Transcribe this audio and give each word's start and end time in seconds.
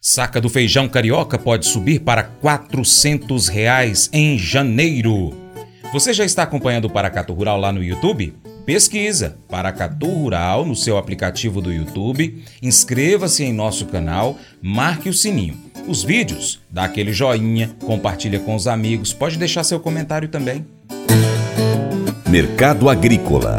Saca 0.00 0.40
do 0.40 0.48
feijão 0.48 0.88
carioca 0.88 1.36
pode 1.36 1.66
subir 1.66 1.98
para 1.98 2.22
400 2.22 3.48
reais 3.48 4.08
em 4.12 4.38
janeiro. 4.38 5.34
Você 5.92 6.12
já 6.12 6.24
está 6.24 6.44
acompanhando 6.44 6.84
o 6.84 6.90
Paracatu 6.90 7.32
Rural 7.32 7.58
lá 7.58 7.72
no 7.72 7.82
YouTube? 7.82 8.32
Pesquisa 8.64 9.36
Paracatu 9.48 10.06
Rural 10.06 10.64
no 10.64 10.76
seu 10.76 10.96
aplicativo 10.96 11.60
do 11.60 11.72
YouTube, 11.72 12.44
inscreva-se 12.62 13.42
em 13.42 13.52
nosso 13.52 13.86
canal, 13.86 14.38
marque 14.62 15.08
o 15.08 15.12
sininho. 15.14 15.58
Os 15.88 16.04
vídeos, 16.04 16.60
dá 16.70 16.84
aquele 16.84 17.12
joinha, 17.12 17.74
compartilha 17.80 18.38
com 18.38 18.54
os 18.54 18.68
amigos, 18.68 19.12
pode 19.12 19.36
deixar 19.36 19.64
seu 19.64 19.80
comentário 19.80 20.28
também. 20.28 20.64
Mercado 22.28 22.88
Agrícola 22.88 23.58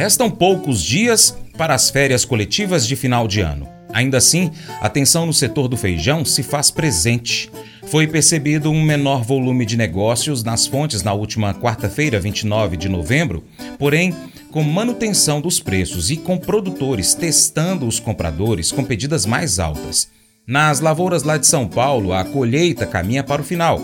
Restam 0.00 0.30
poucos 0.30 0.82
dias 0.82 1.36
para 1.60 1.74
as 1.74 1.90
férias 1.90 2.24
coletivas 2.24 2.86
de 2.86 2.96
final 2.96 3.28
de 3.28 3.42
ano. 3.42 3.68
Ainda 3.92 4.16
assim, 4.16 4.50
a 4.80 4.88
tensão 4.88 5.26
no 5.26 5.32
setor 5.34 5.68
do 5.68 5.76
feijão 5.76 6.24
se 6.24 6.42
faz 6.42 6.70
presente. 6.70 7.50
Foi 7.88 8.06
percebido 8.06 8.70
um 8.70 8.82
menor 8.82 9.22
volume 9.22 9.66
de 9.66 9.76
negócios 9.76 10.42
nas 10.42 10.66
fontes 10.66 11.02
na 11.02 11.12
última 11.12 11.52
quarta-feira, 11.52 12.18
29 12.18 12.78
de 12.78 12.88
novembro, 12.88 13.44
porém, 13.78 14.16
com 14.50 14.62
manutenção 14.62 15.38
dos 15.38 15.60
preços 15.60 16.10
e 16.10 16.16
com 16.16 16.38
produtores 16.38 17.12
testando 17.12 17.86
os 17.86 18.00
compradores 18.00 18.72
com 18.72 18.82
pedidas 18.82 19.26
mais 19.26 19.58
altas. 19.58 20.08
Nas 20.46 20.80
lavouras 20.80 21.24
lá 21.24 21.36
de 21.36 21.46
São 21.46 21.68
Paulo, 21.68 22.14
a 22.14 22.24
colheita 22.24 22.86
caminha 22.86 23.22
para 23.22 23.42
o 23.42 23.44
final. 23.44 23.78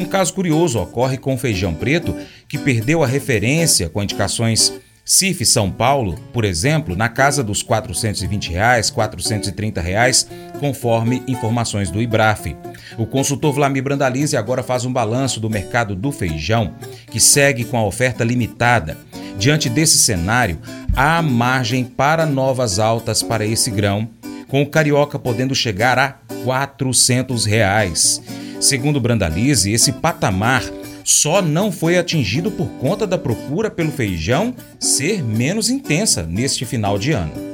Um 0.00 0.04
caso 0.04 0.34
curioso 0.34 0.80
ocorre 0.80 1.16
com 1.16 1.34
o 1.34 1.38
feijão 1.38 1.74
preto, 1.74 2.12
que 2.48 2.58
perdeu 2.58 3.04
a 3.04 3.06
referência 3.06 3.88
com 3.88 4.02
indicações 4.02 4.72
CIF 5.12 5.44
São 5.44 5.72
Paulo, 5.72 6.14
por 6.32 6.44
exemplo, 6.44 6.94
na 6.94 7.08
casa 7.08 7.42
dos 7.42 7.64
420 7.64 8.52
reais, 8.52 8.90
430 8.90 9.80
reais, 9.80 10.28
conforme 10.60 11.20
informações 11.26 11.90
do 11.90 12.00
IBRAF. 12.00 12.56
O 12.96 13.04
consultor 13.04 13.52
Vlamir 13.52 13.82
Brandalize 13.82 14.36
agora 14.36 14.62
faz 14.62 14.84
um 14.84 14.92
balanço 14.92 15.40
do 15.40 15.50
mercado 15.50 15.96
do 15.96 16.12
feijão, 16.12 16.76
que 17.10 17.18
segue 17.18 17.64
com 17.64 17.76
a 17.76 17.84
oferta 17.84 18.22
limitada. 18.22 18.96
Diante 19.36 19.68
desse 19.68 19.98
cenário, 19.98 20.60
há 20.94 21.20
margem 21.20 21.84
para 21.84 22.24
novas 22.24 22.78
altas 22.78 23.20
para 23.20 23.44
esse 23.44 23.68
grão, 23.68 24.08
com 24.46 24.62
o 24.62 24.70
carioca 24.70 25.18
podendo 25.18 25.56
chegar 25.56 25.98
a 25.98 26.18
400 26.44 27.46
reais. 27.46 28.22
Segundo 28.60 29.00
Brandalize, 29.00 29.72
esse 29.72 29.90
patamar 29.90 30.62
só 31.10 31.42
não 31.42 31.72
foi 31.72 31.98
atingido 31.98 32.52
por 32.52 32.68
conta 32.78 33.04
da 33.04 33.18
procura 33.18 33.68
pelo 33.68 33.90
feijão 33.90 34.54
ser 34.78 35.24
menos 35.24 35.68
intensa 35.68 36.22
neste 36.22 36.64
final 36.64 36.98
de 36.98 37.10
ano. 37.10 37.49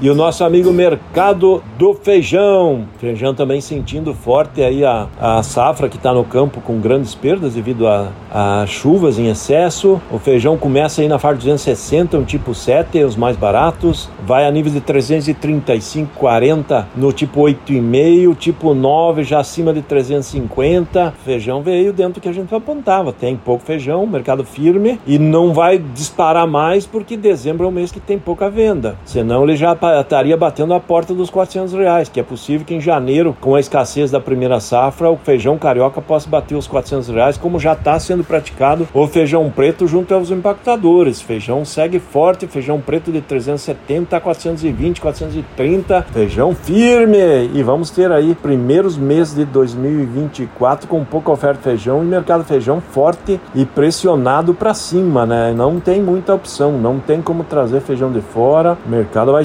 E 0.00 0.10
o 0.10 0.14
nosso 0.16 0.42
amigo 0.42 0.72
Mercado 0.72 1.62
do 1.78 1.94
Feijão. 1.94 2.88
Feijão 2.98 3.34
também 3.34 3.60
sentindo 3.60 4.12
forte 4.12 4.60
aí 4.60 4.84
a, 4.84 5.06
a 5.20 5.42
safra 5.44 5.88
que 5.88 5.96
está 5.96 6.12
no 6.12 6.24
campo 6.24 6.60
com 6.60 6.80
grandes 6.80 7.14
perdas 7.14 7.54
devido 7.54 7.86
a, 7.86 8.08
a, 8.32 8.64
chuvas 8.66 9.18
em 9.18 9.28
excesso. 9.28 10.00
O 10.10 10.18
feijão 10.18 10.56
começa 10.56 11.02
aí 11.02 11.08
na 11.08 11.20
faixa 11.20 11.36
260, 11.36 12.18
um 12.18 12.24
tipo 12.24 12.52
7, 12.52 13.04
os 13.04 13.14
mais 13.14 13.36
baratos. 13.36 14.08
Vai 14.26 14.44
a 14.44 14.50
nível 14.50 14.72
de 14.72 14.80
335, 14.80 16.18
40 16.18 16.88
no 16.96 17.12
tipo 17.12 17.40
8,5, 17.42 18.36
tipo 18.36 18.74
9 18.74 19.22
já 19.22 19.38
acima 19.38 19.72
de 19.72 19.82
350. 19.82 21.14
Feijão 21.24 21.62
veio 21.62 21.92
dentro 21.92 22.20
que 22.20 22.28
a 22.28 22.32
gente 22.32 22.52
apontava. 22.52 23.12
Tem 23.12 23.36
pouco 23.36 23.64
feijão, 23.64 24.04
mercado 24.04 24.44
firme 24.44 24.98
e 25.06 25.16
não 25.16 25.52
vai 25.52 25.78
disparar 25.78 26.46
mais 26.46 26.86
porque 26.86 27.16
dezembro 27.16 27.66
é 27.66 27.68
um 27.68 27.72
mês 27.72 27.92
que 27.92 28.00
tem 28.00 28.18
pouca 28.18 28.50
venda. 28.50 28.96
Senão 29.04 29.44
ele 29.44 29.54
já 29.54 29.76
estaria 30.00 30.36
batendo 30.36 30.74
a 30.74 30.80
porta 30.80 31.14
dos 31.14 31.30
400 31.30 31.74
reais, 31.74 32.08
que 32.08 32.20
é 32.20 32.22
possível 32.22 32.66
que 32.66 32.74
em 32.74 32.80
janeiro, 32.80 33.36
com 33.40 33.54
a 33.54 33.60
escassez 33.60 34.10
da 34.10 34.20
primeira 34.20 34.60
safra, 34.60 35.10
o 35.10 35.16
feijão 35.16 35.58
carioca 35.58 36.00
possa 36.00 36.28
bater 36.28 36.56
os 36.56 36.66
400 36.66 37.08
reais, 37.08 37.36
como 37.36 37.58
já 37.58 37.72
está 37.72 37.98
sendo 37.98 38.24
praticado 38.24 38.88
o 38.92 39.06
feijão 39.06 39.50
preto 39.50 39.86
junto 39.86 40.14
aos 40.14 40.30
impactadores. 40.30 41.20
Feijão 41.20 41.64
segue 41.64 41.98
forte, 41.98 42.46
feijão 42.46 42.80
preto 42.80 43.12
de 43.12 43.20
370 43.20 44.16
a 44.16 44.20
420, 44.20 45.00
430, 45.00 46.02
feijão 46.12 46.54
firme. 46.54 47.50
E 47.54 47.62
vamos 47.62 47.90
ter 47.90 48.10
aí 48.10 48.34
primeiros 48.34 48.96
meses 48.96 49.34
de 49.34 49.44
2024 49.44 50.88
com 50.88 51.04
pouca 51.04 51.30
oferta 51.30 51.58
de 51.58 51.64
feijão 51.64 52.02
e 52.02 52.06
mercado 52.06 52.44
feijão 52.44 52.80
forte 52.80 53.40
e 53.54 53.64
pressionado 53.64 54.54
para 54.54 54.74
cima, 54.74 55.26
né? 55.26 55.52
Não 55.56 55.80
tem 55.80 56.00
muita 56.00 56.34
opção, 56.34 56.72
não 56.72 56.98
tem 56.98 57.20
como 57.20 57.44
trazer 57.44 57.80
feijão 57.80 58.10
de 58.10 58.20
fora. 58.20 58.76
O 58.86 58.88
mercado 58.88 59.32
vai 59.32 59.44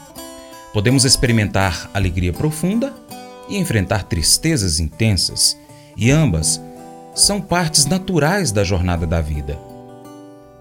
Podemos 0.72 1.04
experimentar 1.04 1.90
alegria 1.94 2.32
profunda 2.32 2.94
e 3.50 3.58
enfrentar 3.58 4.04
tristezas 4.04 4.80
intensas, 4.80 5.58
e 5.96 6.12
ambas 6.12 6.62
são 7.16 7.42
partes 7.42 7.86
naturais 7.86 8.52
da 8.52 8.64
jornada 8.64 9.08
da 9.08 9.20
vida. 9.22 9.58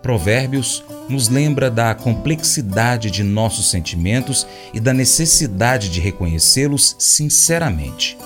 Provérbios 0.02 0.84
nos 1.08 1.28
lembra 1.28 1.70
da 1.70 1.94
complexidade 1.94 3.10
de 3.10 3.22
nossos 3.22 3.70
sentimentos 3.70 4.47
e 4.72 4.80
da 4.80 4.94
necessidade 4.94 5.91
de 5.91 6.00
reconhecê-los 6.00 6.97
sinceramente. 6.98 8.16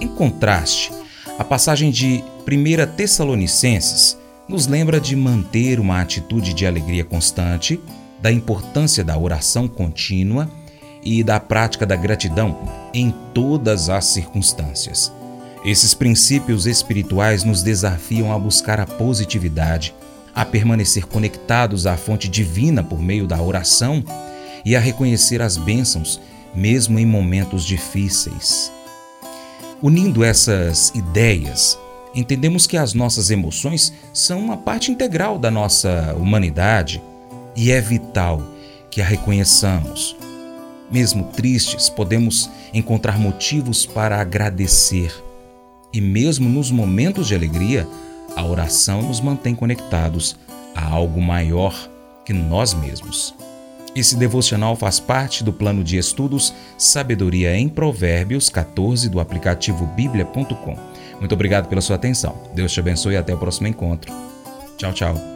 Em 0.00 0.06
contraste, 0.06 0.92
a 1.38 1.44
passagem 1.44 1.90
de 1.90 2.22
1 2.46 2.96
Tessalonicenses 2.96 4.16
nos 4.48 4.66
lembra 4.66 5.00
de 5.00 5.16
manter 5.16 5.80
uma 5.80 6.00
atitude 6.00 6.54
de 6.54 6.64
alegria 6.64 7.04
constante, 7.04 7.80
da 8.22 8.30
importância 8.30 9.04
da 9.04 9.18
oração 9.18 9.66
contínua 9.66 10.50
e 11.02 11.22
da 11.22 11.38
prática 11.38 11.84
da 11.84 11.96
gratidão 11.96 12.85
em 12.96 13.14
todas 13.34 13.90
as 13.90 14.06
circunstâncias. 14.06 15.12
Esses 15.64 15.92
princípios 15.92 16.66
espirituais 16.66 17.44
nos 17.44 17.62
desafiam 17.62 18.32
a 18.32 18.38
buscar 18.38 18.80
a 18.80 18.86
positividade, 18.86 19.94
a 20.34 20.44
permanecer 20.44 21.06
conectados 21.06 21.86
à 21.86 21.96
fonte 21.96 22.28
divina 22.28 22.82
por 22.82 23.00
meio 23.00 23.26
da 23.26 23.40
oração 23.40 24.02
e 24.64 24.74
a 24.74 24.80
reconhecer 24.80 25.42
as 25.42 25.56
bênçãos, 25.56 26.20
mesmo 26.54 26.98
em 26.98 27.04
momentos 27.04 27.64
difíceis. 27.64 28.72
Unindo 29.82 30.24
essas 30.24 30.90
ideias, 30.94 31.78
entendemos 32.14 32.66
que 32.66 32.78
as 32.78 32.94
nossas 32.94 33.30
emoções 33.30 33.92
são 34.12 34.40
uma 34.40 34.56
parte 34.56 34.90
integral 34.90 35.38
da 35.38 35.50
nossa 35.50 36.14
humanidade 36.18 37.02
e 37.54 37.70
é 37.70 37.80
vital 37.80 38.42
que 38.90 39.02
a 39.02 39.04
reconheçamos. 39.04 40.16
Mesmo 40.90 41.24
tristes, 41.32 41.88
podemos 41.88 42.50
encontrar 42.72 43.18
motivos 43.18 43.84
para 43.84 44.20
agradecer. 44.20 45.12
E 45.92 46.00
mesmo 46.00 46.48
nos 46.48 46.70
momentos 46.70 47.28
de 47.28 47.34
alegria, 47.34 47.86
a 48.34 48.44
oração 48.44 49.02
nos 49.02 49.20
mantém 49.20 49.54
conectados 49.54 50.36
a 50.74 50.84
algo 50.84 51.20
maior 51.20 51.74
que 52.24 52.32
nós 52.32 52.74
mesmos. 52.74 53.34
Esse 53.94 54.14
devocional 54.14 54.76
faz 54.76 55.00
parte 55.00 55.42
do 55.42 55.52
plano 55.52 55.82
de 55.82 55.96
estudos 55.96 56.52
Sabedoria 56.76 57.56
em 57.56 57.66
Provérbios 57.66 58.50
14 58.50 59.08
do 59.08 59.20
aplicativo 59.20 59.86
bíblia.com. 59.86 60.76
Muito 61.18 61.32
obrigado 61.32 61.66
pela 61.66 61.80
sua 61.80 61.96
atenção. 61.96 62.36
Deus 62.54 62.72
te 62.72 62.80
abençoe 62.80 63.14
e 63.14 63.16
até 63.16 63.32
o 63.32 63.38
próximo 63.38 63.68
encontro. 63.68 64.12
Tchau, 64.76 64.92
tchau. 64.92 65.35